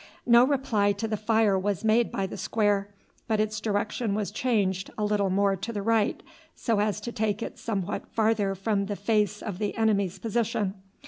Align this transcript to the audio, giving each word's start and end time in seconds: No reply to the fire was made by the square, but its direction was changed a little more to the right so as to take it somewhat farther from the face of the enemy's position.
No 0.25 0.43
reply 0.43 0.93
to 0.93 1.07
the 1.07 1.15
fire 1.15 1.59
was 1.59 1.83
made 1.83 2.11
by 2.11 2.25
the 2.25 2.35
square, 2.35 2.89
but 3.27 3.39
its 3.39 3.61
direction 3.61 4.15
was 4.15 4.31
changed 4.31 4.89
a 4.97 5.05
little 5.05 5.29
more 5.29 5.55
to 5.57 5.71
the 5.71 5.83
right 5.83 6.23
so 6.55 6.79
as 6.79 6.99
to 7.01 7.11
take 7.11 7.43
it 7.43 7.59
somewhat 7.59 8.07
farther 8.07 8.55
from 8.55 8.87
the 8.87 8.95
face 8.95 9.43
of 9.43 9.59
the 9.59 9.77
enemy's 9.77 10.17
position. 10.17 10.73